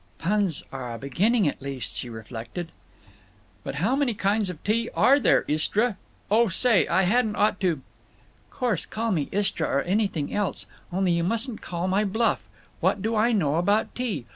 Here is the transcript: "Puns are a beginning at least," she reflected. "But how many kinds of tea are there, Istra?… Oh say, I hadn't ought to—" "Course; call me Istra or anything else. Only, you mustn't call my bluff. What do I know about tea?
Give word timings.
"Puns 0.17 0.63
are 0.71 0.95
a 0.95 0.97
beginning 0.97 1.47
at 1.47 1.61
least," 1.61 1.95
she 1.95 2.09
reflected. 2.09 2.71
"But 3.63 3.75
how 3.75 3.95
many 3.95 4.15
kinds 4.15 4.49
of 4.49 4.63
tea 4.63 4.89
are 4.95 5.19
there, 5.19 5.45
Istra?… 5.47 5.95
Oh 6.31 6.47
say, 6.47 6.87
I 6.87 7.03
hadn't 7.03 7.35
ought 7.35 7.59
to—" 7.59 7.81
"Course; 8.49 8.87
call 8.87 9.11
me 9.11 9.29
Istra 9.31 9.67
or 9.67 9.83
anything 9.83 10.33
else. 10.33 10.65
Only, 10.91 11.11
you 11.11 11.23
mustn't 11.23 11.61
call 11.61 11.87
my 11.87 12.03
bluff. 12.03 12.49
What 12.79 13.03
do 13.03 13.15
I 13.15 13.31
know 13.31 13.57
about 13.57 13.93
tea? 13.93 14.25